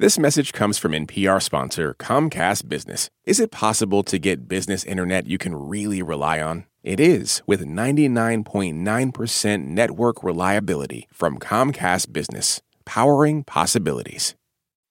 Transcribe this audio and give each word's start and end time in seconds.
This 0.00 0.18
message 0.18 0.54
comes 0.54 0.78
from 0.78 0.92
NPR 0.92 1.42
sponsor 1.42 1.94
Comcast 1.98 2.70
Business. 2.70 3.10
Is 3.26 3.38
it 3.38 3.50
possible 3.50 4.02
to 4.04 4.18
get 4.18 4.48
business 4.48 4.82
internet 4.82 5.26
you 5.26 5.36
can 5.36 5.54
really 5.54 6.00
rely 6.00 6.40
on? 6.40 6.64
It 6.82 6.98
is 6.98 7.42
with 7.46 7.66
99.9% 7.66 9.66
network 9.66 10.24
reliability 10.24 11.06
from 11.12 11.38
Comcast 11.38 12.14
Business, 12.14 12.62
powering 12.86 13.44
possibilities. 13.44 14.34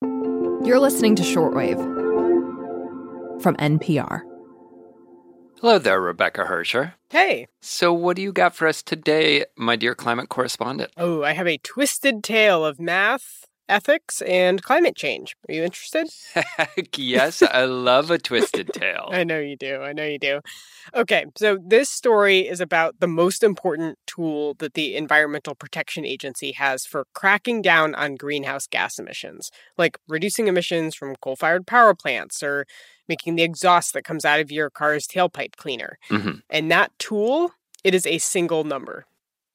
You're 0.04 0.80
listening 0.80 1.16
to 1.16 1.24
Shortwave 1.24 1.82
from 3.42 3.56
NPR. 3.56 4.22
Hello 5.60 5.80
there, 5.80 6.00
Rebecca 6.00 6.46
Hersher. 6.46 6.94
Hey. 7.10 7.48
So, 7.62 7.92
what 7.92 8.16
do 8.16 8.22
you 8.22 8.32
got 8.32 8.56
for 8.56 8.68
us 8.68 8.84
today, 8.84 9.46
my 9.58 9.76
dear 9.76 9.96
climate 9.96 10.30
correspondent? 10.30 10.92
Oh, 10.98 11.24
I 11.24 11.34
have 11.34 11.48
a 11.48 11.58
twisted 11.58 12.24
tale 12.24 12.64
of 12.64 12.80
math, 12.80 13.48
ethics, 13.70 14.22
and 14.24 14.62
climate 14.62 14.96
change. 14.96 15.36
Are 15.48 15.54
you 15.54 15.64
interested? 15.64 16.10
Heck 16.34 16.98
yes, 16.98 17.42
I 17.42 17.66
love 17.66 18.12
a 18.12 18.18
twisted 18.18 18.70
tale. 18.74 19.10
I 19.12 19.24
know 19.24 19.40
you 19.40 19.56
do. 19.56 19.82
I 19.82 19.94
know 19.94 20.04
you 20.06 20.20
do. 20.20 20.42
Okay, 20.96 21.26
so 21.38 21.58
this 21.66 21.90
story 21.90 22.48
is 22.48 22.60
about 22.60 23.00
the 23.00 23.08
most 23.08 23.44
important 23.44 23.98
tool 24.08 24.56
that 24.56 24.74
the 24.74 24.96
Environmental 24.96 25.56
Protection 25.56 26.06
Agency 26.06 26.52
has 26.54 26.86
for 26.86 27.06
cracking 27.14 27.62
down 27.62 27.94
on 27.96 28.16
greenhouse 28.16 28.68
gas 28.68 28.98
emissions, 29.00 29.52
like 29.78 29.98
reducing 30.08 30.48
emissions 30.48 30.96
from 30.96 31.16
coal 31.22 31.36
fired 31.36 31.68
power 31.68 31.94
plants 31.94 32.42
or 32.42 32.66
making 33.08 33.36
the 33.36 33.44
exhaust 33.44 33.94
that 33.94 34.04
comes 34.04 34.26
out 34.26 34.40
of 34.40 34.52
your 34.52 34.70
car's 34.70 35.08
tailpipe 35.08 35.56
cleaner. 35.56 35.98
Mhm. 36.10 36.42
And 36.50 36.72
that 36.72 36.92
tool, 37.00 37.52
it 37.84 37.94
is 37.96 38.06
a 38.06 38.18
single 38.18 38.64
number. 38.64 39.06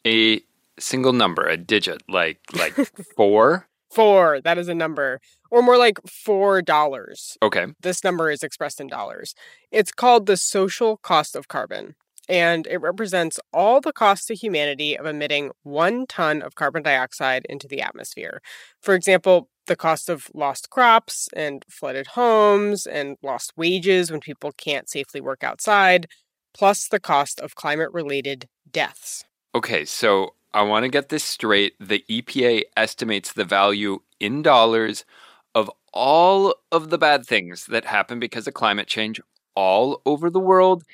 A 0.07 0.41
single 0.79 1.13
number, 1.13 1.47
a 1.47 1.57
digit, 1.57 2.03
like 2.09 2.39
like 2.53 2.75
four. 3.17 3.69
Four, 3.95 4.41
that 4.41 4.59
is 4.59 4.69
a 4.69 4.75
number. 4.75 5.21
Or 5.51 5.63
more 5.63 5.79
like 5.79 5.99
four 6.07 6.63
dollars. 6.63 7.39
Okay. 7.41 7.67
This 7.81 8.03
number 8.03 8.31
is 8.31 8.43
expressed 8.43 8.81
in 8.81 8.89
dollars. 8.89 9.35
It's 9.71 9.93
called 9.93 10.27
the 10.27 10.37
social 10.37 10.97
cost 10.97 11.37
of 11.37 11.47
carbon, 11.47 11.95
and 12.29 12.67
it 12.67 12.79
represents 12.79 13.39
all 13.53 13.81
the 13.81 13.93
cost 13.93 14.27
to 14.29 14.35
humanity 14.35 14.99
of 14.99 15.07
emitting 15.07 15.53
one 15.63 16.07
ton 16.09 16.43
of 16.43 16.57
carbon 16.57 16.83
dioxide 16.83 17.47
into 17.49 17.69
the 17.69 17.83
atmosphere. 17.83 18.43
For 18.81 18.95
example, 18.95 19.49
the 19.67 19.77
cost 19.77 20.09
of 20.09 20.29
lost 20.35 20.71
crops 20.71 21.29
and 21.35 21.65
flooded 21.69 22.09
homes 22.09 22.87
and 22.87 23.17
lost 23.23 23.53
wages 23.57 24.11
when 24.11 24.21
people 24.21 24.51
can't 24.53 24.89
safely 24.89 25.21
work 25.21 25.45
outside, 25.45 26.09
plus 26.53 26.89
the 26.89 27.01
cost 27.01 27.39
of 27.41 27.55
climate 27.55 27.93
related 27.93 28.49
deaths. 28.71 29.25
Okay, 29.55 29.85
so 29.85 30.35
I 30.55 30.63
want 30.63 30.85
to 30.85 30.89
get 30.89 31.09
this 31.09 31.25
straight. 31.25 31.75
The 31.81 32.05
EPA 32.09 32.63
estimates 32.77 33.33
the 33.33 33.45
value 33.45 33.99
in 34.21 34.41
dollars 34.41 35.05
of 35.53 35.69
all 35.93 36.55
of 36.71 36.91
the 36.91 36.99
bad 36.99 37.27
things 37.27 37.67
that 37.67 37.85
happen 37.85 38.21
because 38.21 38.47
of 38.47 38.55
climate 38.55 38.87
change 38.87 39.21
all 39.57 40.01
over 40.07 40.31
the 40.31 40.41
world. 40.41 40.85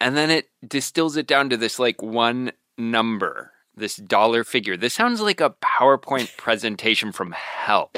And 0.00 0.16
then 0.16 0.30
it 0.30 0.50
distills 0.66 1.16
it 1.16 1.26
down 1.26 1.50
to 1.50 1.56
this 1.56 1.80
like 1.80 2.00
one 2.00 2.52
number, 2.78 3.50
this 3.74 3.96
dollar 3.96 4.44
figure. 4.44 4.76
This 4.76 4.94
sounds 4.94 5.20
like 5.20 5.40
a 5.40 5.54
PowerPoint 5.64 6.36
presentation 6.36 7.10
from 7.10 7.32
hell. 7.32 7.90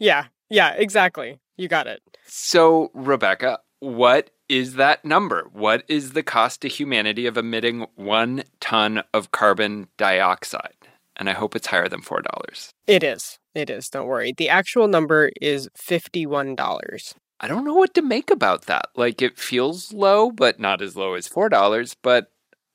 Yeah, 0.00 0.26
yeah, 0.48 0.72
exactly. 0.72 1.38
You 1.56 1.68
got 1.68 1.86
it. 1.86 2.02
So, 2.26 2.90
Rebecca, 2.92 3.60
what 3.78 4.30
is 4.50 4.74
that 4.74 5.04
number? 5.04 5.48
What 5.52 5.84
is 5.86 6.10
the 6.10 6.24
cost 6.24 6.62
to 6.62 6.68
humanity 6.68 7.24
of 7.26 7.36
emitting 7.36 7.86
one 7.94 8.42
ton 8.58 9.04
of 9.14 9.30
carbon 9.30 9.86
dioxide? 9.96 10.74
And 11.14 11.30
I 11.30 11.34
hope 11.34 11.54
it's 11.54 11.68
higher 11.68 11.88
than 11.88 12.02
$4. 12.02 12.72
It 12.88 13.04
is. 13.04 13.38
It 13.54 13.70
is. 13.70 13.88
Don't 13.88 14.08
worry. 14.08 14.34
The 14.36 14.48
actual 14.48 14.88
number 14.88 15.30
is 15.40 15.68
$51. 15.78 17.14
I 17.38 17.46
don't 17.46 17.64
know 17.64 17.74
what 17.74 17.94
to 17.94 18.02
make 18.02 18.28
about 18.28 18.66
that. 18.66 18.86
Like, 18.96 19.22
it 19.22 19.38
feels 19.38 19.92
low, 19.92 20.32
but 20.32 20.58
not 20.58 20.82
as 20.82 20.96
low 20.96 21.14
as 21.14 21.28
$4, 21.28 21.94
but 22.02 22.32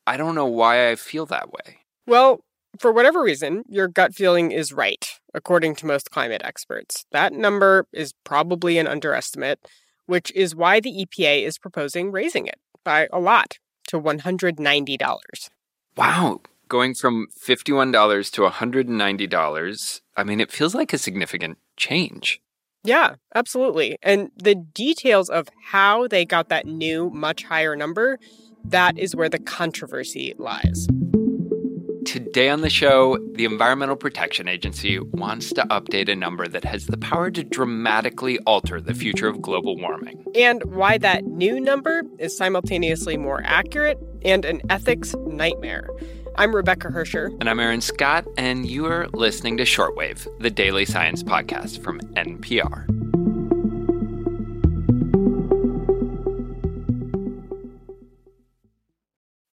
I 0.07 0.15
don't 0.15 0.35
know 0.35 0.45
why 0.45 0.89
I 0.89 0.95
feel 0.95 1.25
that 1.25 1.51
way. 1.51 1.79
Well, 2.07 2.39
for 2.79 2.93
whatever 2.93 3.21
reason, 3.21 3.63
your 3.67 3.89
gut 3.89 4.15
feeling 4.15 4.51
is 4.51 4.71
right, 4.71 5.05
according 5.33 5.75
to 5.75 5.85
most 5.85 6.09
climate 6.09 6.41
experts. 6.43 7.05
That 7.11 7.33
number 7.33 7.85
is 7.91 8.13
probably 8.23 8.77
an 8.77 8.87
underestimate, 8.87 9.59
which 10.05 10.31
is 10.33 10.55
why 10.55 10.79
the 10.79 11.05
EPA 11.05 11.43
is 11.45 11.57
proposing 11.57 12.11
raising 12.11 12.47
it 12.47 12.59
by 12.83 13.07
a 13.11 13.19
lot 13.19 13.59
to 13.87 13.99
$190. 13.99 15.49
Wow. 15.97 16.41
Going 16.67 16.95
from 16.95 17.27
$51 17.39 18.31
to 18.31 18.41
$190, 18.41 20.01
I 20.17 20.23
mean, 20.23 20.39
it 20.39 20.51
feels 20.51 20.73
like 20.73 20.93
a 20.93 20.97
significant 20.97 21.59
change. 21.77 22.41
Yeah, 22.83 23.15
absolutely. 23.33 23.97
And 24.01 24.31
the 24.35 24.55
details 24.55 25.29
of 25.29 25.47
how 25.69 26.07
they 26.07 26.25
got 26.25 26.49
that 26.49 26.65
new, 26.65 27.09
much 27.09 27.43
higher 27.43 27.75
number, 27.75 28.19
that 28.63 28.97
is 28.97 29.15
where 29.15 29.29
the 29.29 29.39
controversy 29.39 30.33
lies. 30.37 30.87
Today 32.05 32.49
on 32.49 32.61
the 32.61 32.69
show, 32.69 33.17
the 33.33 33.45
Environmental 33.45 33.95
Protection 33.95 34.47
Agency 34.47 34.99
wants 34.99 35.51
to 35.53 35.63
update 35.63 36.07
a 36.07 36.15
number 36.15 36.47
that 36.47 36.63
has 36.63 36.85
the 36.85 36.97
power 36.97 37.31
to 37.31 37.43
dramatically 37.43 38.37
alter 38.45 38.79
the 38.79 38.93
future 38.93 39.27
of 39.27 39.41
global 39.41 39.75
warming. 39.75 40.23
And 40.35 40.63
why 40.65 40.99
that 40.99 41.25
new 41.25 41.59
number 41.59 42.03
is 42.19 42.37
simultaneously 42.37 43.17
more 43.17 43.41
accurate 43.43 43.97
and 44.23 44.45
an 44.45 44.61
ethics 44.69 45.15
nightmare. 45.25 45.89
I'm 46.35 46.55
Rebecca 46.55 46.89
Hersher. 46.89 47.35
And 47.39 47.49
I'm 47.49 47.59
Aaron 47.59 47.81
Scott, 47.81 48.27
and 48.37 48.67
you 48.67 48.85
are 48.85 49.07
listening 49.13 49.57
to 49.57 49.63
Shortwave, 49.63 50.27
the 50.39 50.51
daily 50.51 50.85
science 50.85 51.23
podcast 51.23 51.81
from 51.83 51.99
NPR. 52.13 52.94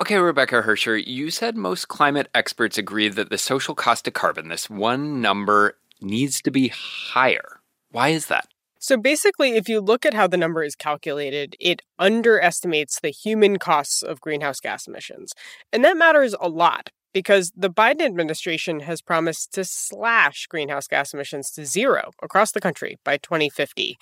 Okay, 0.00 0.16
Rebecca 0.16 0.62
Hersher, 0.62 1.04
you 1.04 1.28
said 1.28 1.56
most 1.56 1.88
climate 1.88 2.28
experts 2.32 2.78
agree 2.78 3.08
that 3.08 3.30
the 3.30 3.38
social 3.38 3.74
cost 3.74 4.06
of 4.06 4.14
carbon, 4.14 4.48
this 4.48 4.70
one 4.70 5.20
number, 5.20 5.76
needs 6.00 6.40
to 6.42 6.52
be 6.52 6.68
higher. 6.68 7.58
Why 7.90 8.10
is 8.10 8.26
that? 8.26 8.46
So 8.78 8.96
basically, 8.96 9.56
if 9.56 9.68
you 9.68 9.80
look 9.80 10.06
at 10.06 10.14
how 10.14 10.28
the 10.28 10.36
number 10.36 10.62
is 10.62 10.76
calculated, 10.76 11.56
it 11.58 11.82
underestimates 11.98 13.00
the 13.00 13.10
human 13.10 13.58
costs 13.58 14.04
of 14.04 14.20
greenhouse 14.20 14.60
gas 14.60 14.86
emissions. 14.86 15.32
And 15.72 15.84
that 15.84 15.96
matters 15.96 16.32
a 16.40 16.48
lot 16.48 16.90
because 17.12 17.50
the 17.56 17.70
Biden 17.70 18.02
administration 18.02 18.78
has 18.80 19.02
promised 19.02 19.52
to 19.54 19.64
slash 19.64 20.46
greenhouse 20.46 20.86
gas 20.86 21.12
emissions 21.12 21.50
to 21.52 21.66
zero 21.66 22.12
across 22.22 22.52
the 22.52 22.60
country 22.60 22.98
by 23.04 23.16
2050. 23.16 23.98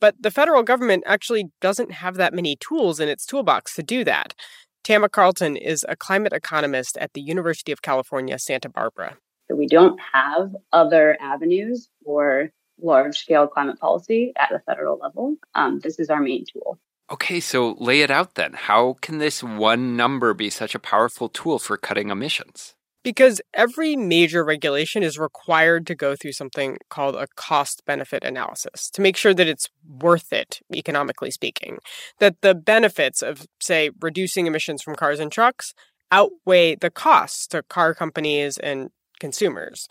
But 0.00 0.16
the 0.20 0.30
federal 0.30 0.62
government 0.62 1.04
actually 1.06 1.46
doesn't 1.62 1.92
have 1.92 2.16
that 2.16 2.34
many 2.34 2.56
tools 2.56 3.00
in 3.00 3.08
its 3.08 3.24
toolbox 3.24 3.74
to 3.76 3.82
do 3.82 4.04
that. 4.04 4.34
Tamma 4.82 5.10
Carleton 5.10 5.56
is 5.56 5.84
a 5.88 5.94
climate 5.94 6.32
economist 6.32 6.96
at 6.96 7.12
the 7.12 7.20
University 7.20 7.70
of 7.70 7.82
California, 7.82 8.38
Santa 8.38 8.68
Barbara. 8.68 9.18
we 9.50 9.66
don't 9.66 10.00
have 10.12 10.54
other 10.72 11.18
avenues 11.20 11.88
for 12.04 12.50
large 12.80 13.18
scale 13.18 13.46
climate 13.46 13.78
policy 13.78 14.32
at 14.36 14.48
the 14.50 14.60
federal 14.60 14.98
level. 14.98 15.36
Um, 15.54 15.80
this 15.80 15.98
is 15.98 16.08
our 16.08 16.20
main 16.20 16.44
tool. 16.50 16.78
Okay, 17.12 17.40
so 17.40 17.76
lay 17.78 18.00
it 18.00 18.10
out 18.10 18.36
then. 18.36 18.54
How 18.54 18.96
can 19.02 19.18
this 19.18 19.42
one 19.42 19.96
number 19.96 20.32
be 20.32 20.48
such 20.48 20.74
a 20.74 20.78
powerful 20.78 21.28
tool 21.28 21.58
for 21.58 21.76
cutting 21.76 22.08
emissions? 22.08 22.74
Because 23.02 23.40
every 23.54 23.96
major 23.96 24.44
regulation 24.44 25.02
is 25.02 25.18
required 25.18 25.86
to 25.86 25.94
go 25.94 26.14
through 26.14 26.32
something 26.32 26.76
called 26.90 27.16
a 27.16 27.28
cost 27.34 27.82
benefit 27.86 28.22
analysis 28.24 28.90
to 28.90 29.00
make 29.00 29.16
sure 29.16 29.32
that 29.32 29.48
it's 29.48 29.70
worth 29.88 30.32
it, 30.32 30.60
economically 30.74 31.30
speaking. 31.30 31.78
That 32.18 32.36
the 32.42 32.54
benefits 32.54 33.22
of, 33.22 33.46
say, 33.60 33.90
reducing 34.00 34.46
emissions 34.46 34.82
from 34.82 34.96
cars 34.96 35.18
and 35.18 35.32
trucks 35.32 35.72
outweigh 36.12 36.74
the 36.74 36.90
costs 36.90 37.46
to 37.48 37.62
car 37.62 37.94
companies 37.94 38.58
and 38.58 38.90
consumers. 39.18 39.88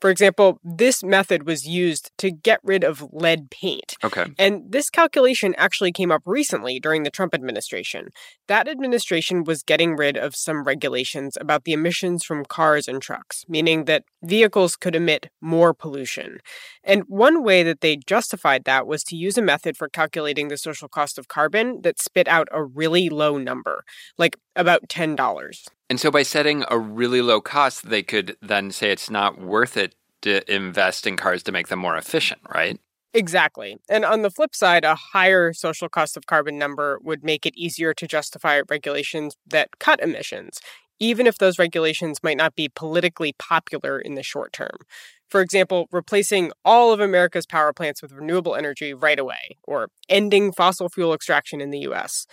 For 0.00 0.10
example, 0.10 0.58
this 0.62 1.02
method 1.02 1.46
was 1.46 1.66
used 1.66 2.10
to 2.18 2.30
get 2.30 2.60
rid 2.62 2.84
of 2.84 3.06
lead 3.12 3.50
paint. 3.50 3.96
Okay. 4.04 4.26
And 4.38 4.62
this 4.70 4.90
calculation 4.90 5.54
actually 5.56 5.92
came 5.92 6.10
up 6.10 6.22
recently 6.24 6.78
during 6.80 7.02
the 7.02 7.10
Trump 7.10 7.34
administration. 7.34 8.08
That 8.46 8.68
administration 8.68 9.44
was 9.44 9.62
getting 9.62 9.96
rid 9.96 10.16
of 10.16 10.36
some 10.36 10.64
regulations 10.64 11.36
about 11.40 11.64
the 11.64 11.72
emissions 11.72 12.24
from 12.24 12.44
cars 12.44 12.88
and 12.88 13.02
trucks, 13.02 13.44
meaning 13.48 13.84
that 13.84 14.04
vehicles 14.22 14.76
could 14.76 14.94
emit 14.94 15.30
more 15.40 15.74
pollution. 15.74 16.38
And 16.84 17.02
one 17.06 17.42
way 17.42 17.62
that 17.62 17.80
they 17.80 17.96
justified 17.96 18.64
that 18.64 18.86
was 18.86 19.02
to 19.04 19.16
use 19.16 19.36
a 19.36 19.42
method 19.42 19.76
for 19.76 19.88
calculating 19.88 20.48
the 20.48 20.56
social 20.56 20.88
cost 20.88 21.18
of 21.18 21.28
carbon 21.28 21.82
that 21.82 22.00
spit 22.00 22.28
out 22.28 22.48
a 22.50 22.62
really 22.62 23.08
low 23.08 23.38
number, 23.38 23.84
like 24.16 24.36
about 24.56 24.88
$10. 24.88 25.16
And 25.90 25.98
so 25.98 26.10
by 26.10 26.22
setting 26.22 26.64
a 26.68 26.78
really 26.78 27.22
low 27.22 27.40
cost, 27.40 27.88
they 27.88 28.02
could 28.02 28.36
then 28.42 28.70
say 28.70 28.90
it's 28.90 29.10
not 29.10 29.40
worth 29.40 29.76
it 29.76 29.94
to 30.22 30.52
invest 30.52 31.06
in 31.06 31.16
cars 31.16 31.42
to 31.44 31.52
make 31.52 31.68
them 31.68 31.78
more 31.78 31.96
efficient, 31.96 32.40
right? 32.54 32.78
Exactly. 33.14 33.78
And 33.88 34.04
on 34.04 34.22
the 34.22 34.30
flip 34.30 34.54
side, 34.54 34.84
a 34.84 34.94
higher 34.94 35.52
social 35.52 35.88
cost 35.88 36.16
of 36.16 36.26
carbon 36.26 36.58
number 36.58 36.98
would 37.02 37.24
make 37.24 37.46
it 37.46 37.56
easier 37.56 37.94
to 37.94 38.06
justify 38.06 38.60
regulations 38.68 39.34
that 39.46 39.78
cut 39.78 40.00
emissions, 40.00 40.60
even 40.98 41.26
if 41.26 41.38
those 41.38 41.58
regulations 41.58 42.22
might 42.22 42.36
not 42.36 42.54
be 42.54 42.68
politically 42.68 43.34
popular 43.38 43.98
in 43.98 44.14
the 44.14 44.22
short 44.22 44.52
term. 44.52 44.76
For 45.28 45.40
example, 45.40 45.88
replacing 45.90 46.52
all 46.64 46.92
of 46.92 47.00
America's 47.00 47.46
power 47.46 47.72
plants 47.72 48.02
with 48.02 48.12
renewable 48.12 48.54
energy 48.54 48.92
right 48.92 49.18
away, 49.18 49.56
or 49.62 49.88
ending 50.08 50.52
fossil 50.52 50.88
fuel 50.88 51.14
extraction 51.14 51.60
in 51.60 51.70
the 51.70 51.80
US 51.80 52.26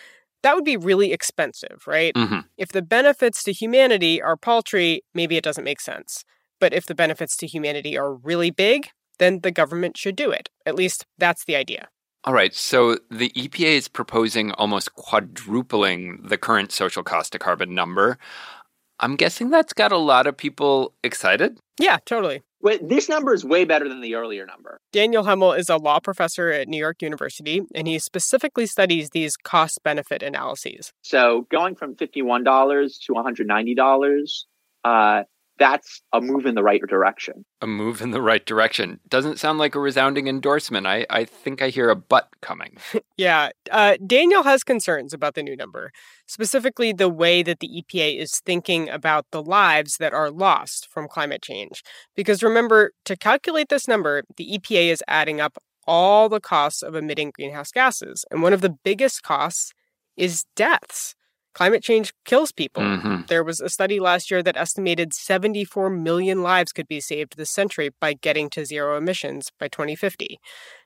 that 0.45 0.55
would 0.55 0.63
be 0.63 0.77
really 0.77 1.11
expensive, 1.11 1.81
right? 1.87 2.13
Mm-hmm. 2.13 2.41
If 2.55 2.69
the 2.69 2.83
benefits 2.83 3.41
to 3.43 3.51
humanity 3.51 4.21
are 4.21 4.37
paltry, 4.37 5.01
maybe 5.15 5.37
it 5.37 5.43
doesn't 5.43 5.63
make 5.63 5.81
sense. 5.81 6.23
But 6.59 6.71
if 6.71 6.85
the 6.85 6.93
benefits 6.93 7.35
to 7.37 7.47
humanity 7.47 7.97
are 7.97 8.13
really 8.13 8.51
big, 8.51 8.89
then 9.17 9.39
the 9.41 9.49
government 9.49 9.97
should 9.97 10.15
do 10.15 10.29
it. 10.29 10.49
At 10.63 10.75
least 10.75 11.03
that's 11.17 11.45
the 11.45 11.55
idea. 11.55 11.87
All 12.25 12.33
right. 12.33 12.53
So 12.53 12.99
the 13.09 13.31
EPA 13.31 13.77
is 13.77 13.87
proposing 13.87 14.51
almost 14.51 14.93
quadrupling 14.93 16.21
the 16.23 16.37
current 16.37 16.71
social 16.71 17.01
cost 17.01 17.33
of 17.33 17.41
carbon 17.41 17.73
number. 17.73 18.19
I'm 18.99 19.15
guessing 19.15 19.49
that's 19.49 19.73
got 19.73 19.91
a 19.91 19.97
lot 19.97 20.27
of 20.27 20.37
people 20.37 20.93
excited. 21.03 21.57
Yeah, 21.79 21.97
totally. 22.05 22.43
Wait, 22.65 22.89
this 22.89 23.07
number 23.07 23.31
is 23.31 23.45
way 23.45 23.63
better 23.63 23.87
than 23.87 24.01
the 24.01 24.15
earlier 24.15 24.43
number. 24.43 24.79
Daniel 24.91 25.23
Hemel 25.23 25.55
is 25.55 25.69
a 25.69 25.77
law 25.77 25.99
professor 25.99 26.49
at 26.49 26.67
New 26.67 26.79
York 26.79 26.99
University, 26.99 27.61
and 27.75 27.87
he 27.87 27.99
specifically 27.99 28.65
studies 28.65 29.11
these 29.11 29.37
cost 29.37 29.83
benefit 29.83 30.23
analyses. 30.23 30.91
So 31.03 31.45
going 31.51 31.75
from 31.75 31.93
$51 31.93 33.05
to 33.05 33.13
$190, 33.13 34.45
uh, 34.83 35.23
that's 35.57 36.01
a 36.11 36.19
move 36.19 36.45
in 36.45 36.55
the 36.55 36.63
right 36.63 36.81
direction. 36.87 37.45
A 37.61 37.67
move 37.67 38.01
in 38.01 38.11
the 38.11 38.21
right 38.21 38.45
direction. 38.45 38.99
Doesn't 39.07 39.39
sound 39.39 39.57
like 39.57 39.75
a 39.75 39.79
resounding 39.79 40.27
endorsement. 40.27 40.85
I, 40.85 41.05
I 41.09 41.25
think 41.25 41.61
I 41.61 41.69
hear 41.69 41.89
a 41.89 41.95
but 41.95 42.29
coming. 42.41 42.77
yeah. 43.17 43.49
Uh, 43.71 43.97
Daniel 44.05 44.43
has 44.43 44.63
concerns 44.63 45.13
about 45.13 45.35
the 45.35 45.43
new 45.43 45.55
number, 45.55 45.91
specifically 46.27 46.91
the 46.91 47.09
way 47.09 47.41
that 47.41 47.59
the 47.59 47.69
EPA 47.69 48.19
is 48.19 48.41
thinking 48.45 48.89
about 48.89 49.25
the 49.31 49.41
lives 49.41 49.97
that 49.97 50.13
are 50.13 50.29
lost 50.29 50.89
from 50.91 51.07
climate 51.07 51.41
change. 51.41 51.83
Because 52.15 52.43
remember, 52.43 52.91
to 53.05 53.15
calculate 53.15 53.69
this 53.69 53.87
number, 53.87 54.23
the 54.35 54.57
EPA 54.57 54.91
is 54.91 55.03
adding 55.07 55.39
up 55.39 55.57
all 55.87 56.27
the 56.29 56.41
costs 56.41 56.81
of 56.81 56.95
emitting 56.95 57.31
greenhouse 57.31 57.71
gases. 57.71 58.25
And 58.29 58.41
one 58.41 58.53
of 58.53 58.61
the 58.61 58.75
biggest 58.83 59.23
costs 59.23 59.71
is 60.17 60.45
deaths 60.55 61.15
climate 61.55 61.81
change 61.81 62.13
kills 62.25 62.51
people. 62.51 62.83
Mm-hmm. 62.83 63.21
There 63.27 63.43
was 63.43 63.59
a 63.61 63.69
study 63.69 63.99
last 63.99 64.29
year 64.29 64.43
that 64.43 64.57
estimated 64.57 65.13
74 65.13 65.89
million 65.89 66.43
lives 66.43 66.71
could 66.71 66.87
be 66.87 66.99
saved 66.99 67.37
this 67.37 67.49
century 67.49 67.89
by 67.99 68.13
getting 68.13 68.49
to 68.51 68.65
zero 68.65 68.97
emissions 68.97 69.51
by 69.59 69.69
2050. 69.69 70.37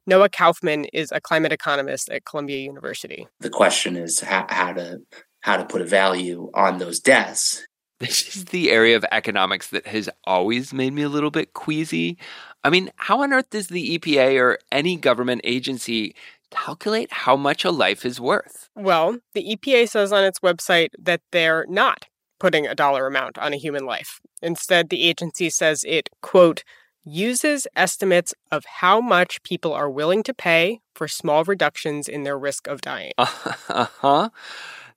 Noah 0.07 0.29
Kaufman 0.29 0.85
is 0.85 1.11
a 1.11 1.19
climate 1.19 1.51
economist 1.51 2.09
at 2.09 2.23
Columbia 2.23 2.59
University. 2.59 3.27
The 3.39 3.49
question 3.49 3.97
is 3.97 4.21
how, 4.21 4.45
how 4.49 4.73
to 4.73 4.99
how 5.41 5.57
to 5.57 5.65
put 5.65 5.81
a 5.81 5.85
value 5.85 6.51
on 6.53 6.79
those 6.79 6.99
deaths. 6.99 7.65
This 7.99 8.35
is 8.35 8.45
the 8.45 8.71
area 8.71 8.95
of 8.95 9.05
economics 9.11 9.69
that 9.69 9.87
has 9.87 10.09
always 10.23 10.73
made 10.73 10.93
me 10.93 11.01
a 11.01 11.09
little 11.09 11.31
bit 11.31 11.53
queasy. 11.53 12.17
I 12.63 12.69
mean, 12.69 12.91
how 12.95 13.21
on 13.21 13.33
earth 13.33 13.49
does 13.49 13.67
the 13.67 13.97
EPA 13.97 14.39
or 14.39 14.59
any 14.71 14.97
government 14.97 15.41
agency 15.43 16.15
calculate 16.51 17.11
how 17.11 17.35
much 17.35 17.63
a 17.65 17.71
life 17.71 18.05
is 18.05 18.19
worth? 18.19 18.69
Well, 18.75 19.17
the 19.33 19.55
EPA 19.55 19.89
says 19.89 20.11
on 20.11 20.23
its 20.23 20.39
website 20.39 20.89
that 20.99 21.21
they're 21.31 21.65
not 21.69 22.05
putting 22.39 22.65
a 22.65 22.75
dollar 22.75 23.05
amount 23.07 23.37
on 23.37 23.53
a 23.53 23.57
human 23.57 23.85
life. 23.85 24.19
Instead, 24.41 24.89
the 24.89 25.03
agency 25.03 25.49
says 25.49 25.83
it, 25.85 26.09
quote, 26.21 26.63
uses 27.03 27.67
estimates 27.75 28.33
of 28.51 28.65
how 28.65 29.01
much 29.01 29.41
people 29.43 29.73
are 29.73 29.89
willing 29.89 30.23
to 30.23 30.33
pay 30.33 30.79
for 30.95 31.07
small 31.07 31.43
reductions 31.43 32.07
in 32.07 32.23
their 32.23 32.37
risk 32.37 32.67
of 32.67 32.81
dying. 32.81 33.11
Uh 33.69 33.85
huh. 33.99 34.29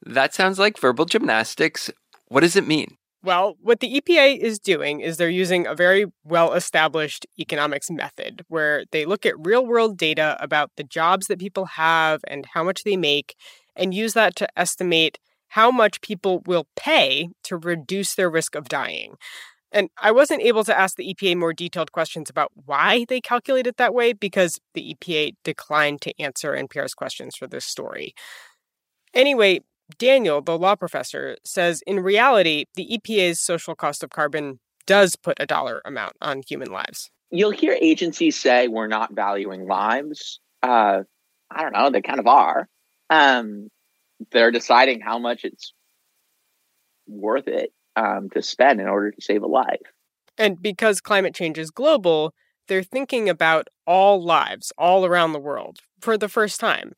That 0.05 0.35
sounds 0.35 0.59
like 0.59 0.79
verbal 0.79 1.05
gymnastics. 1.05 1.91
What 2.29 2.41
does 2.41 2.57
it 2.57 2.67
mean? 2.67 2.97
Well, 3.25 3.57
what 3.61 3.79
the 3.79 4.01
EPA 4.01 4.39
is 4.39 4.59
doing 4.59 5.01
is 5.01 5.17
they're 5.17 5.29
using 5.29 5.67
a 5.67 5.75
very 5.77 6.07
well 6.25 6.55
established 6.55 7.25
economics 7.39 7.89
method 7.89 8.45
where 8.49 8.85
they 8.91 9.05
look 9.05 9.25
at 9.25 9.47
real 9.47 9.65
world 9.65 9.97
data 9.97 10.37
about 10.41 10.73
the 10.77 10.83
jobs 10.83 11.29
that 11.29 11.39
people 11.39 11.67
have 11.67 12.21
and 12.27 12.47
how 12.55 12.65
much 12.65 12.83
they 12.83 12.97
make 12.97 13.37
and 13.77 13.95
use 13.95 14.15
that 14.15 14.35
to 14.37 14.49
estimate 14.59 15.19
how 15.49 15.71
much 15.71 16.01
people 16.01 16.43
will 16.47 16.67
pay 16.75 17.29
to 17.45 17.57
reduce 17.57 18.15
their 18.15 18.31
risk 18.31 18.57
of 18.57 18.69
dying. 18.69 19.15
And 19.71 19.89
I 19.99 20.11
wasn't 20.11 20.43
able 20.43 20.65
to 20.65 20.77
ask 20.79 20.97
the 20.97 21.15
EPA 21.15 21.37
more 21.37 21.53
detailed 21.53 21.93
questions 21.93 22.29
about 22.29 22.51
why 22.55 23.07
they 23.09 23.21
calculate 23.21 23.67
it 23.67 23.77
that 23.77 23.95
way 23.95 24.13
because 24.13 24.59
the 24.75 24.95
EPA 24.95 25.35
declined 25.45 26.01
to 26.03 26.21
answer 26.21 26.53
NPR's 26.53 26.95
questions 26.95 27.37
for 27.37 27.47
this 27.47 27.65
story. 27.65 28.15
Anyway, 29.15 29.61
Daniel, 29.99 30.41
the 30.41 30.59
law 30.59 30.75
professor, 30.75 31.37
says 31.45 31.83
in 31.87 32.01
reality, 32.01 32.67
the 32.75 32.99
EPA's 32.99 33.41
social 33.41 33.75
cost 33.75 34.03
of 34.03 34.11
carbon 34.11 34.61
does 34.87 35.17
put 35.17 35.39
a 35.41 35.47
dollar 35.47 35.81
amount 35.85 36.15
on 36.21 36.43
human 36.47 36.71
lives. 36.71 37.11
You'll 37.31 37.51
hear 37.51 37.77
agencies 37.81 38.39
say 38.39 38.69
we're 38.69 38.89
not 38.89 39.15
valuing 39.15 39.67
lives. 39.67 40.41
Uh, 40.63 41.03
I 41.51 41.63
don't 41.63 41.73
know, 41.73 41.91
they 41.91 42.03
kind 42.03 42.21
of 42.21 42.27
are. 42.27 42.69
Um, 43.11 43.69
they're 44.31 44.51
deciding 44.51 45.01
how 45.01 45.19
much 45.19 45.45
it's 45.45 45.73
worth 47.07 47.49
it 47.49 47.73
um, 47.97 48.31
to 48.31 48.43
spend 48.43 48.81
in 48.81 48.89
order 48.89 49.11
to 49.11 49.21
save 49.21 49.43
a 49.43 49.47
life. 49.47 49.81
And 50.39 50.61
because 50.61 51.01
climate 51.01 51.35
change 51.35 51.59
is 51.59 51.71
global, 51.71 52.35
they're 52.69 52.83
thinking 52.83 53.29
about 53.29 53.69
all 53.87 54.23
lives 54.23 54.73
all 54.79 55.05
around 55.05 55.33
the 55.33 55.41
world 55.41 55.81
for 56.01 56.17
the 56.17 56.29
first 56.29 56.61
time 56.61 56.93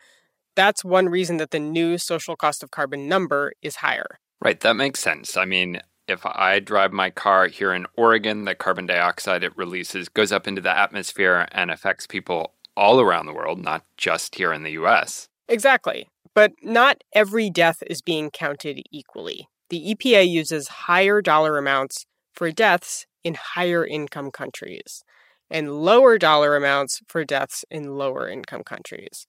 that's 0.54 0.84
one 0.84 1.08
reason 1.08 1.36
that 1.38 1.50
the 1.50 1.58
new 1.58 1.98
social 1.98 2.36
cost 2.36 2.62
of 2.62 2.70
carbon 2.70 3.08
number 3.08 3.52
is 3.62 3.76
higher. 3.76 4.18
Right, 4.40 4.60
that 4.60 4.76
makes 4.76 5.00
sense. 5.00 5.36
I 5.36 5.44
mean, 5.44 5.80
if 6.06 6.24
I 6.26 6.60
drive 6.60 6.92
my 6.92 7.10
car 7.10 7.48
here 7.48 7.72
in 7.72 7.86
Oregon, 7.96 8.44
the 8.44 8.54
carbon 8.54 8.86
dioxide 8.86 9.42
it 9.42 9.56
releases 9.56 10.08
goes 10.08 10.32
up 10.32 10.46
into 10.46 10.60
the 10.60 10.76
atmosphere 10.76 11.48
and 11.52 11.70
affects 11.70 12.06
people 12.06 12.52
all 12.76 13.00
around 13.00 13.26
the 13.26 13.32
world, 13.32 13.62
not 13.62 13.84
just 13.96 14.34
here 14.34 14.52
in 14.52 14.62
the 14.62 14.72
US. 14.72 15.28
Exactly. 15.48 16.08
But 16.34 16.52
not 16.62 17.02
every 17.12 17.48
death 17.48 17.82
is 17.86 18.02
being 18.02 18.30
counted 18.30 18.82
equally. 18.90 19.48
The 19.70 19.94
EPA 19.94 20.28
uses 20.28 20.68
higher 20.68 21.22
dollar 21.22 21.56
amounts 21.56 22.04
for 22.34 22.50
deaths 22.50 23.06
in 23.22 23.34
higher 23.34 23.86
income 23.86 24.30
countries 24.30 25.04
and 25.50 25.82
lower 25.82 26.18
dollar 26.18 26.56
amounts 26.56 27.00
for 27.06 27.24
deaths 27.24 27.64
in 27.70 27.96
lower 27.96 28.28
income 28.28 28.62
countries 28.64 29.26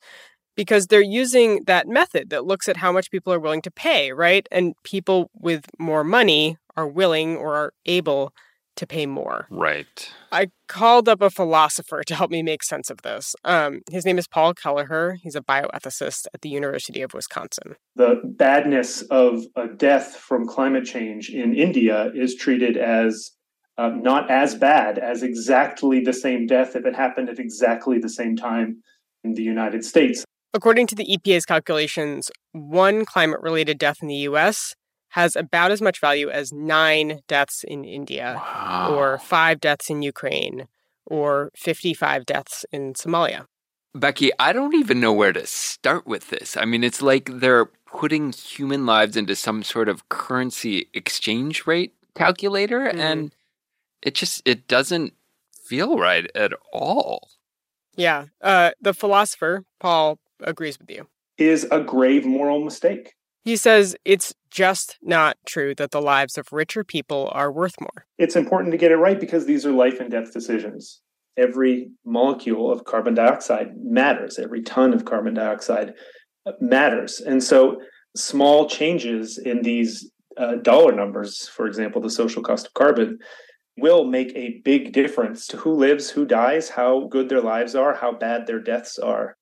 because 0.56 0.88
they're 0.88 1.02
using 1.02 1.64
that 1.66 1.88
method 1.88 2.30
that 2.30 2.46
looks 2.46 2.68
at 2.68 2.78
how 2.78 2.92
much 2.92 3.12
people 3.12 3.34
are 3.34 3.40
willing 3.40 3.62
to 3.64 3.72
pay, 3.72 4.12
right? 4.12 4.48
And 4.52 4.74
people 4.84 5.30
with 5.34 5.66
more 5.78 6.04
money 6.04 6.58
are 6.76 6.88
willing 6.88 7.36
or 7.36 7.56
are 7.56 7.74
able 7.86 8.34
to 8.76 8.86
pay 8.86 9.06
more. 9.06 9.48
Right. 9.50 10.12
I 10.32 10.48
called 10.68 11.08
up 11.08 11.22
a 11.22 11.30
philosopher 11.30 12.04
to 12.04 12.16
help 12.16 12.30
me 12.30 12.44
make 12.44 12.64
sense 12.64 12.90
of 12.90 13.02
this. 13.04 13.34
Um, 13.46 13.82
his 13.90 14.06
name 14.06 14.18
is 14.18 14.28
Paul 14.28 14.54
Kelleher. 14.54 15.18
He's 15.22 15.36
a 15.36 15.42
bioethicist 15.42 16.28
at 16.34 16.42
the 16.42 16.50
University 16.50 17.02
of 17.02 17.14
Wisconsin. 17.14 17.76
The 17.96 18.22
badness 18.24 19.02
of 19.04 19.44
a 19.56 19.68
death 19.68 20.18
from 20.18 20.46
climate 20.46 20.86
change 20.86 21.30
in 21.30 21.56
India 21.56 22.12
is 22.14 22.36
treated 22.36 22.76
as 22.76 23.32
uh, 23.78 23.90
not 23.90 24.30
as 24.30 24.56
bad 24.56 24.98
as 24.98 25.24
exactly 25.24 26.02
the 26.02 26.14
same 26.14 26.46
death 26.46 26.76
if 26.76 26.86
it 26.86 26.96
happened 26.96 27.30
at 27.30 27.40
exactly 27.40 27.98
the 27.98 28.10
same 28.10 28.36
time 28.36 28.82
in 29.24 29.34
the 29.34 29.44
United 29.44 29.84
States. 29.84 30.25
According 30.56 30.88
to 30.88 30.96
the 30.96 31.06
EPA's 31.06 31.46
calculations, 31.46 32.32
one 32.54 33.04
climate 33.04 33.42
related 33.42 33.78
death 33.78 33.98
in 34.02 34.08
the 34.08 34.24
US 34.30 34.74
has 35.10 35.36
about 35.36 35.70
as 35.70 35.82
much 35.82 36.00
value 36.00 36.30
as 36.30 36.54
nine 36.54 37.20
deaths 37.28 37.66
in 37.66 37.84
India, 37.84 38.42
wow. 38.42 38.96
or 38.96 39.18
five 39.18 39.60
deaths 39.60 39.90
in 39.90 40.02
Ukraine, 40.02 40.70
or 41.06 41.52
55 41.58 42.26
deaths 42.26 42.66
in 42.72 42.94
Somalia. 42.94 43.48
Becky, 43.94 44.32
I 44.40 44.54
don't 44.54 44.74
even 44.76 45.02
know 45.02 45.12
where 45.12 45.34
to 45.34 45.46
start 45.46 46.08
with 46.08 46.30
this. 46.30 46.56
I 46.56 46.64
mean, 46.64 46.86
it's 46.86 47.02
like 47.02 47.30
they're 47.34 47.66
putting 47.86 48.32
human 48.32 48.86
lives 48.86 49.18
into 49.18 49.36
some 49.36 49.62
sort 49.62 49.90
of 49.90 50.08
currency 50.08 50.88
exchange 50.94 51.68
rate 51.68 51.94
calculator, 52.16 52.80
mm. 52.80 52.98
and 52.98 53.36
it 54.02 54.16
just 54.16 54.42
it 54.46 54.70
doesn't 54.70 55.16
feel 55.52 55.98
right 55.98 56.32
at 56.34 56.54
all. 56.72 57.28
Yeah. 57.98 58.26
Uh, 58.42 58.72
the 58.82 58.94
philosopher, 58.94 59.64
Paul, 59.80 60.20
agrees 60.42 60.80
with 60.80 60.90
you. 60.90 61.08
Is 61.38 61.68
a 61.72 61.82
grave 61.82 62.26
moral 62.26 62.64
mistake. 62.64 63.14
He 63.44 63.58
says 63.58 63.96
it's 64.06 64.34
just 64.50 64.98
not 65.02 65.38
true 65.46 65.76
that 65.76 65.92
the 65.92 66.02
lives 66.02 66.38
of 66.38 66.52
richer 66.52 66.84
people 66.84 67.30
are 67.34 67.52
worth 67.52 67.80
more. 67.80 68.06
It's 68.18 68.36
important 68.36 68.72
to 68.72 68.78
get 68.78 68.92
it 68.92 68.98
right 68.98 69.20
because 69.20 69.46
these 69.46 69.66
are 69.66 69.72
life 69.72 70.00
and 70.00 70.10
death 70.10 70.34
decisions. 70.34 71.02
Every 71.38 71.90
molecule 72.06 72.72
of 72.72 72.86
carbon 72.86 73.14
dioxide 73.14 73.74
matters, 73.78 74.40
every 74.40 74.64
ton 74.64 74.94
of 74.94 75.06
carbon 75.06 75.34
dioxide 75.34 75.94
matters. 76.60 77.20
And 77.20 77.44
so 77.44 77.82
small 78.16 78.68
changes 78.68 79.38
in 79.38 79.62
these 79.62 80.10
uh, 80.38 80.56
dollar 80.56 80.94
numbers, 80.94 81.48
for 81.48 81.68
example, 81.68 82.02
the 82.02 82.10
social 82.10 82.42
cost 82.42 82.68
of 82.68 82.74
carbon, 82.74 83.20
will 83.78 84.06
make 84.06 84.32
a 84.36 84.62
big 84.64 84.94
difference 84.94 85.48
to 85.48 85.58
who 85.58 85.74
lives, 85.74 86.10
who 86.10 86.26
dies, 86.26 86.70
how 86.70 87.08
good 87.10 87.30
their 87.30 87.42
lives 87.42 87.76
are, 87.76 87.94
how 87.94 88.12
bad 88.12 88.48
their 88.48 88.60
deaths 88.60 88.98
are. 88.98 89.36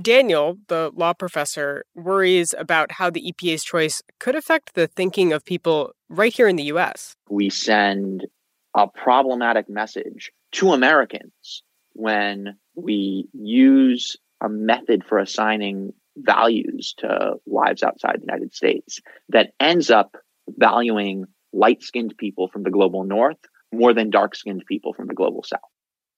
Daniel, 0.00 0.58
the 0.68 0.90
law 0.94 1.12
professor, 1.12 1.84
worries 1.94 2.54
about 2.58 2.92
how 2.92 3.10
the 3.10 3.32
EPA's 3.32 3.62
choice 3.62 4.02
could 4.18 4.34
affect 4.34 4.74
the 4.74 4.88
thinking 4.88 5.32
of 5.32 5.44
people 5.44 5.92
right 6.08 6.34
here 6.34 6.48
in 6.48 6.56
the 6.56 6.64
US. 6.64 7.14
We 7.30 7.48
send 7.50 8.26
a 8.74 8.88
problematic 8.88 9.68
message 9.68 10.32
to 10.52 10.72
Americans 10.72 11.62
when 11.92 12.56
we 12.74 13.28
use 13.32 14.16
a 14.42 14.48
method 14.48 15.04
for 15.08 15.18
assigning 15.18 15.92
values 16.16 16.94
to 16.98 17.34
lives 17.46 17.82
outside 17.82 18.16
the 18.16 18.26
United 18.26 18.52
States 18.52 19.00
that 19.28 19.52
ends 19.60 19.90
up 19.90 20.16
valuing 20.48 21.26
light 21.52 21.82
skinned 21.82 22.14
people 22.18 22.48
from 22.48 22.64
the 22.64 22.70
global 22.70 23.04
north 23.04 23.38
more 23.72 23.94
than 23.94 24.10
dark 24.10 24.34
skinned 24.34 24.64
people 24.66 24.92
from 24.92 25.06
the 25.06 25.14
global 25.14 25.42
south. 25.42 25.60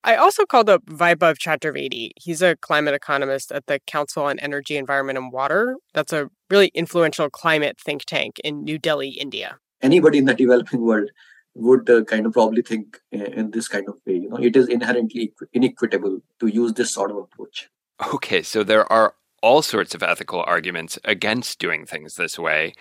I 0.07 0.15
also 0.15 0.47
called 0.47 0.71
up 0.71 0.87
Vaibhav 0.87 1.37
Chaturvedi. 1.37 2.11
He's 2.15 2.41
a 2.41 2.55
climate 2.55 2.95
economist 2.95 3.51
at 3.51 3.67
the 3.67 3.81
Council 3.89 4.23
on 4.23 4.39
Energy, 4.39 4.77
Environment 4.77 5.19
and 5.19 5.33
Water. 5.33 5.77
That's 5.95 6.13
a 6.13 6.31
really 6.49 6.71
influential 6.75 7.29
climate 7.29 7.77
think 7.85 8.05
tank 8.05 8.39
in 8.45 8.63
New 8.63 8.79
Delhi, 8.79 9.09
India. 9.09 9.59
Anybody 9.83 10.19
in 10.19 10.27
the 10.27 10.35
developing 10.45 10.83
world 10.83 11.11
would 11.57 11.91
uh, 11.91 12.05
kind 12.05 12.25
of 12.25 12.35
probably 12.35 12.63
think 12.63 13.01
in 13.11 13.51
this 13.51 13.67
kind 13.67 13.89
of 13.89 13.97
way. 14.07 14.15
You 14.15 14.29
know, 14.29 14.37
it 14.37 14.55
is 14.55 14.69
inherently 14.69 15.33
inequitable 15.53 16.21
to 16.39 16.47
use 16.47 16.75
this 16.75 16.93
sort 16.93 17.11
of 17.11 17.17
approach. 17.17 17.69
Okay, 18.15 18.43
so 18.43 18.63
there 18.63 18.91
are 18.93 19.15
all 19.43 19.61
sorts 19.61 19.93
of 19.93 20.05
ethical 20.05 20.45
arguments 20.47 21.01
against 21.05 21.59
doing 21.59 21.85
things 21.85 22.15
this 22.15 22.39
way. 22.39 22.75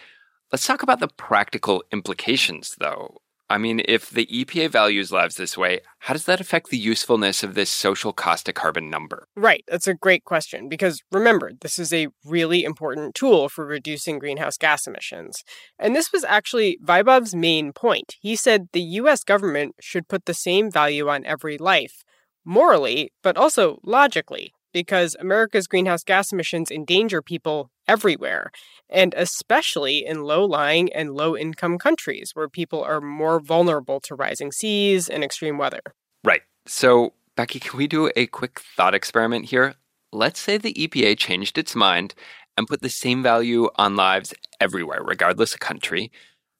Let's 0.51 0.67
talk 0.67 0.83
about 0.83 0.99
the 0.99 1.07
practical 1.07 1.83
implications, 1.91 2.75
though. 2.79 3.17
I 3.49 3.59
mean, 3.59 3.81
if 3.85 4.09
the 4.09 4.25
EPA 4.25 4.71
values 4.71 5.11
lives 5.11 5.35
this 5.35 5.57
way, 5.57 5.81
how 5.99 6.13
does 6.13 6.25
that 6.25 6.41
affect 6.41 6.69
the 6.69 6.77
usefulness 6.77 7.43
of 7.43 7.53
this 7.53 7.69
social 7.69 8.11
cost 8.11 8.49
of 8.49 8.55
carbon 8.55 8.89
number? 8.89 9.27
Right. 9.35 9.63
That's 9.67 9.87
a 9.87 9.93
great 9.93 10.23
question 10.23 10.67
because 10.67 11.03
remember, 11.11 11.51
this 11.61 11.77
is 11.77 11.93
a 11.93 12.07
really 12.25 12.63
important 12.63 13.13
tool 13.13 13.47
for 13.47 13.65
reducing 13.65 14.17
greenhouse 14.17 14.57
gas 14.57 14.87
emissions. 14.87 15.43
And 15.77 15.95
this 15.95 16.11
was 16.11 16.23
actually 16.23 16.79
Vaibhav's 16.83 17.35
main 17.35 17.71
point. 17.71 18.15
He 18.19 18.35
said 18.35 18.69
the 18.73 18.81
US 18.81 19.23
government 19.23 19.75
should 19.79 20.07
put 20.07 20.25
the 20.25 20.33
same 20.33 20.71
value 20.71 21.07
on 21.07 21.23
every 21.25 21.59
life, 21.59 22.03
morally, 22.43 23.11
but 23.21 23.37
also 23.37 23.79
logically 23.83 24.53
because 24.73 25.15
America's 25.19 25.67
greenhouse 25.67 26.03
gas 26.03 26.33
emissions 26.33 26.69
endanger 26.69 27.21
people 27.21 27.69
everywhere, 27.87 28.51
and 28.89 29.13
especially 29.15 30.05
in 30.05 30.23
low 30.23 30.45
lying 30.45 30.91
and 30.93 31.13
low 31.13 31.35
income 31.35 31.77
countries 31.77 32.31
where 32.33 32.49
people 32.49 32.83
are 32.83 33.01
more 33.01 33.39
vulnerable 33.39 33.99
to 34.01 34.15
rising 34.15 34.51
seas 34.51 35.07
and 35.07 35.23
extreme 35.23 35.57
weather. 35.57 35.81
Right. 36.23 36.41
So, 36.65 37.13
Becky, 37.35 37.59
can 37.59 37.77
we 37.77 37.87
do 37.87 38.11
a 38.15 38.27
quick 38.27 38.61
thought 38.75 38.95
experiment 38.95 39.45
here? 39.45 39.75
Let's 40.11 40.39
say 40.39 40.57
the 40.57 40.73
EPA 40.73 41.17
changed 41.17 41.57
its 41.57 41.75
mind 41.75 42.15
and 42.57 42.67
put 42.67 42.81
the 42.81 42.89
same 42.89 43.21
value 43.21 43.69
on 43.75 43.95
lives 43.95 44.33
everywhere, 44.59 45.03
regardless 45.03 45.53
of 45.53 45.59
country. 45.59 46.11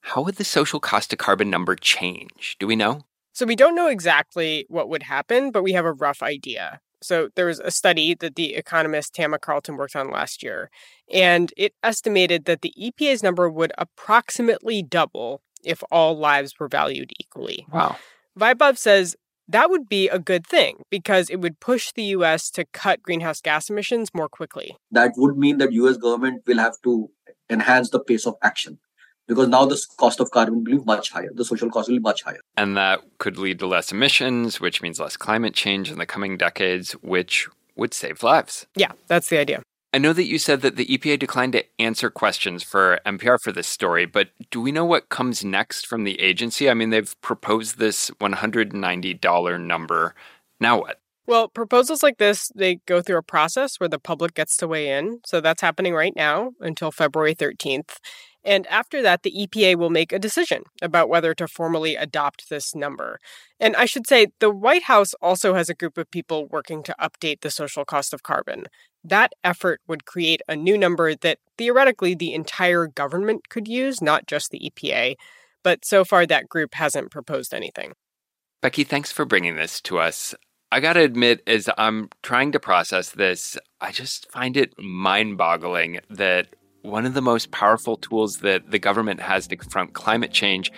How 0.02 0.22
would 0.22 0.36
the 0.36 0.44
social 0.44 0.78
cost 0.78 1.12
of 1.12 1.18
carbon 1.18 1.50
number 1.50 1.74
change? 1.74 2.56
Do 2.60 2.66
we 2.66 2.76
know? 2.76 3.02
So, 3.32 3.46
we 3.46 3.56
don't 3.56 3.74
know 3.74 3.88
exactly 3.88 4.66
what 4.68 4.88
would 4.88 5.02
happen, 5.02 5.50
but 5.50 5.62
we 5.62 5.72
have 5.72 5.84
a 5.84 5.92
rough 5.92 6.22
idea. 6.22 6.80
So 7.02 7.28
there 7.36 7.46
was 7.46 7.60
a 7.60 7.70
study 7.70 8.14
that 8.14 8.36
the 8.36 8.54
economist 8.54 9.14
Tamma 9.14 9.40
Carleton 9.40 9.76
worked 9.76 9.96
on 9.96 10.10
last 10.10 10.42
year, 10.42 10.70
and 11.12 11.52
it 11.56 11.74
estimated 11.82 12.46
that 12.46 12.62
the 12.62 12.72
EPA's 12.80 13.22
number 13.22 13.48
would 13.50 13.72
approximately 13.76 14.82
double 14.82 15.42
if 15.64 15.82
all 15.90 16.16
lives 16.16 16.54
were 16.58 16.68
valued 16.68 17.12
equally. 17.18 17.66
Wow. 17.72 17.96
Vaibhav 18.38 18.78
says 18.78 19.16
that 19.48 19.70
would 19.70 19.88
be 19.88 20.08
a 20.08 20.18
good 20.18 20.46
thing 20.46 20.82
because 20.90 21.30
it 21.30 21.40
would 21.40 21.60
push 21.60 21.92
the 21.92 22.04
US 22.04 22.50
to 22.50 22.64
cut 22.72 23.02
greenhouse 23.02 23.40
gas 23.40 23.70
emissions 23.70 24.10
more 24.14 24.28
quickly. 24.28 24.76
That 24.90 25.12
would 25.16 25.36
mean 25.36 25.58
that 25.58 25.72
US 25.72 25.96
government 25.96 26.42
will 26.46 26.58
have 26.58 26.74
to 26.84 27.10
enhance 27.48 27.90
the 27.90 28.00
pace 28.00 28.26
of 28.26 28.34
action 28.42 28.78
because 29.26 29.48
now 29.48 29.64
the 29.64 29.84
cost 29.96 30.20
of 30.20 30.30
carbon 30.30 30.54
will 30.54 30.62
be 30.62 30.78
much 30.78 31.10
higher. 31.10 31.30
The 31.34 31.44
social 31.44 31.70
cost 31.70 31.88
will 31.88 31.96
be 31.96 32.00
much 32.00 32.22
higher. 32.22 32.40
And 32.56 32.76
that 32.76 33.02
could 33.18 33.38
lead 33.38 33.58
to 33.60 33.66
less 33.66 33.92
emissions, 33.92 34.60
which 34.60 34.82
means 34.82 35.00
less 35.00 35.16
climate 35.16 35.54
change 35.54 35.90
in 35.90 35.98
the 35.98 36.06
coming 36.06 36.36
decades, 36.36 36.92
which 37.02 37.48
would 37.76 37.92
save 37.92 38.22
lives. 38.22 38.66
Yeah, 38.74 38.92
that's 39.08 39.28
the 39.28 39.38
idea. 39.38 39.62
I 39.92 39.98
know 39.98 40.12
that 40.12 40.24
you 40.24 40.38
said 40.38 40.60
that 40.60 40.76
the 40.76 40.84
EPA 40.84 41.18
declined 41.18 41.54
to 41.54 41.64
answer 41.78 42.10
questions 42.10 42.62
for 42.62 43.00
NPR 43.06 43.40
for 43.40 43.50
this 43.50 43.66
story, 43.66 44.04
but 44.04 44.28
do 44.50 44.60
we 44.60 44.70
know 44.70 44.84
what 44.84 45.08
comes 45.08 45.44
next 45.44 45.86
from 45.86 46.04
the 46.04 46.20
agency? 46.20 46.68
I 46.68 46.74
mean, 46.74 46.90
they've 46.90 47.18
proposed 47.22 47.78
this 47.78 48.10
$190 48.20 49.60
number. 49.60 50.14
Now 50.60 50.80
what? 50.80 51.00
Well, 51.26 51.48
proposals 51.48 52.02
like 52.02 52.18
this, 52.18 52.52
they 52.54 52.76
go 52.86 53.00
through 53.00 53.16
a 53.16 53.22
process 53.22 53.80
where 53.80 53.88
the 53.88 53.98
public 53.98 54.34
gets 54.34 54.56
to 54.58 54.68
weigh 54.68 54.90
in. 54.96 55.20
So 55.24 55.40
that's 55.40 55.62
happening 55.62 55.94
right 55.94 56.14
now 56.14 56.52
until 56.60 56.92
February 56.92 57.34
13th. 57.34 57.96
And 58.46 58.64
after 58.68 59.02
that, 59.02 59.24
the 59.24 59.32
EPA 59.32 59.74
will 59.74 59.90
make 59.90 60.12
a 60.12 60.20
decision 60.20 60.62
about 60.80 61.08
whether 61.08 61.34
to 61.34 61.48
formally 61.48 61.96
adopt 61.96 62.48
this 62.48 62.76
number. 62.76 63.18
And 63.58 63.74
I 63.74 63.86
should 63.86 64.06
say, 64.06 64.28
the 64.38 64.50
White 64.50 64.84
House 64.84 65.14
also 65.14 65.54
has 65.54 65.68
a 65.68 65.74
group 65.74 65.98
of 65.98 66.12
people 66.12 66.46
working 66.46 66.84
to 66.84 66.94
update 67.00 67.40
the 67.40 67.50
social 67.50 67.84
cost 67.84 68.14
of 68.14 68.22
carbon. 68.22 68.66
That 69.02 69.32
effort 69.42 69.80
would 69.88 70.04
create 70.04 70.42
a 70.46 70.54
new 70.54 70.78
number 70.78 71.16
that 71.16 71.38
theoretically 71.58 72.14
the 72.14 72.34
entire 72.34 72.86
government 72.86 73.48
could 73.48 73.66
use, 73.66 74.00
not 74.00 74.28
just 74.28 74.52
the 74.52 74.70
EPA. 74.70 75.16
But 75.64 75.84
so 75.84 76.04
far, 76.04 76.24
that 76.24 76.48
group 76.48 76.74
hasn't 76.74 77.10
proposed 77.10 77.52
anything. 77.52 77.94
Becky, 78.62 78.84
thanks 78.84 79.10
for 79.10 79.24
bringing 79.24 79.56
this 79.56 79.80
to 79.82 79.98
us. 79.98 80.36
I 80.70 80.78
got 80.78 80.92
to 80.92 81.00
admit, 81.00 81.42
as 81.48 81.68
I'm 81.78 82.10
trying 82.22 82.52
to 82.52 82.60
process 82.60 83.10
this, 83.10 83.58
I 83.80 83.90
just 83.90 84.30
find 84.30 84.56
it 84.56 84.72
mind 84.78 85.36
boggling 85.36 85.98
that 86.10 86.48
one 86.86 87.04
of 87.04 87.14
the 87.14 87.22
most 87.22 87.50
powerful 87.50 87.96
tools 87.96 88.38
that 88.38 88.70
the 88.70 88.78
government 88.78 89.20
has 89.20 89.46
to 89.48 89.56
confront 89.56 89.92
climate 89.92 90.30
change 90.30 90.72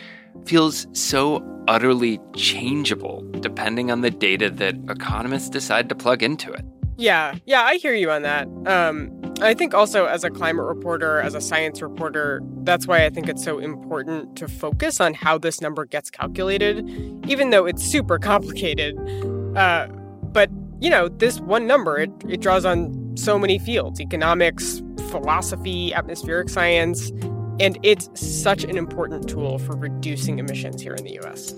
feels 0.45 0.87
so 0.93 1.45
utterly 1.69 2.19
changeable 2.35 3.23
depending 3.41 3.91
on 3.91 4.01
the 4.01 4.11
data 4.11 4.51
that 4.51 4.75
economists 4.89 5.51
decide 5.51 5.89
to 5.89 5.95
plug 5.95 6.23
into 6.23 6.51
it. 6.53 6.65
Yeah, 6.97 7.37
yeah, 7.47 7.63
I 7.63 7.77
hear 7.77 7.95
you 7.95 8.11
on 8.11 8.23
that. 8.23 8.49
Um, 8.67 9.13
I 9.41 9.55
think 9.55 9.73
also 9.73 10.07
as 10.07 10.25
a 10.25 10.31
climate 10.31 10.67
reporter, 10.67 11.21
as 11.21 11.35
a 11.35 11.41
science 11.41 11.81
reporter, 11.81 12.41
that's 12.63 12.89
why 12.89 13.05
I 13.05 13.11
think 13.11 13.29
it's 13.29 13.45
so 13.45 13.61
important 13.61 14.35
to 14.37 14.49
focus 14.49 15.01
on 15.01 15.15
how 15.15 15.39
this 15.39 15.61
number 15.61 15.85
gets 15.85 16.11
calculated, 16.11 16.89
even 17.29 17.51
though 17.51 17.67
it's 17.67 17.85
super 17.85 18.19
complicated. 18.33 18.99
Uh, 19.57 19.87
but, 20.33 20.51
you 20.81 20.91
know, 20.91 21.09
this 21.09 21.39
one 21.39 21.69
number, 21.69 21.99
it, 21.99 22.11
it 22.29 22.41
draws 22.41 22.65
on 22.65 23.17
so 23.17 23.39
many 23.39 23.61
fields 23.61 24.01
economics, 24.01 24.83
philosophy, 25.09 25.93
atmospheric 25.95 26.49
science, 26.49 27.11
and 27.61 27.79
it's 27.83 28.09
such 28.15 28.65
an 28.65 28.77
important 28.77 29.29
tool 29.29 29.59
for 29.59 29.77
reducing 29.77 30.39
emissions 30.39 30.81
here 30.81 30.95
in 30.95 31.05
the 31.05 31.19
US. 31.21 31.55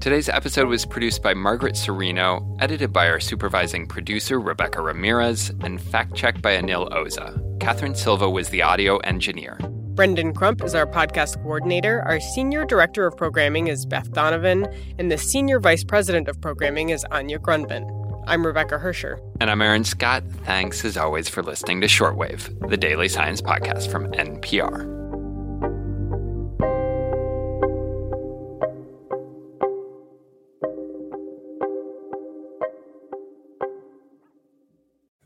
Today's 0.00 0.28
episode 0.28 0.68
was 0.68 0.86
produced 0.86 1.20
by 1.20 1.34
Margaret 1.34 1.74
Cirino, 1.74 2.56
edited 2.60 2.92
by 2.92 3.08
our 3.08 3.18
supervising 3.18 3.88
producer, 3.88 4.38
Rebecca 4.38 4.80
Ramirez, 4.80 5.50
and 5.62 5.80
fact 5.80 6.14
checked 6.14 6.40
by 6.40 6.52
Anil 6.52 6.88
Oza. 6.90 7.42
Catherine 7.58 7.96
Silva 7.96 8.30
was 8.30 8.48
the 8.50 8.62
audio 8.62 8.98
engineer. 8.98 9.58
Brendan 9.96 10.34
Crump 10.34 10.62
is 10.62 10.74
our 10.74 10.86
podcast 10.86 11.42
coordinator. 11.42 12.02
Our 12.02 12.20
senior 12.20 12.66
director 12.66 13.06
of 13.06 13.16
programming 13.16 13.68
is 13.68 13.86
Beth 13.86 14.12
Donovan, 14.12 14.66
and 14.98 15.10
the 15.10 15.16
senior 15.16 15.58
vice 15.58 15.84
president 15.84 16.28
of 16.28 16.38
programming 16.38 16.90
is 16.90 17.06
Anya 17.10 17.38
Grundmann. 17.38 17.90
I'm 18.26 18.46
Rebecca 18.46 18.78
Hersher. 18.78 19.18
And 19.40 19.50
I'm 19.50 19.62
Aaron 19.62 19.84
Scott. 19.84 20.22
Thanks 20.44 20.84
as 20.84 20.98
always 20.98 21.30
for 21.30 21.42
listening 21.42 21.80
to 21.80 21.86
Shortwave, 21.86 22.68
the 22.68 22.76
daily 22.76 23.08
science 23.08 23.40
podcast 23.40 23.90
from 23.90 24.12
NPR. 24.12 24.95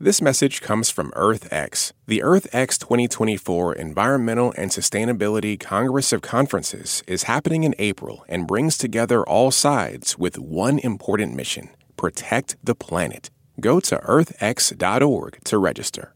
This 0.03 0.19
message 0.19 0.61
comes 0.61 0.89
from 0.89 1.11
EarthX. 1.11 1.91
The 2.07 2.21
EarthX 2.21 2.79
2024 2.79 3.75
Environmental 3.75 4.51
and 4.57 4.71
Sustainability 4.71 5.59
Congress 5.59 6.11
of 6.11 6.23
Conferences 6.23 7.03
is 7.05 7.29
happening 7.29 7.65
in 7.65 7.75
April 7.77 8.25
and 8.27 8.47
brings 8.47 8.79
together 8.79 9.23
all 9.23 9.51
sides 9.51 10.17
with 10.17 10.39
one 10.39 10.79
important 10.79 11.35
mission 11.35 11.69
protect 11.97 12.55
the 12.63 12.73
planet. 12.73 13.29
Go 13.59 13.79
to 13.79 13.97
earthx.org 13.97 15.37
to 15.43 15.57
register. 15.59 16.15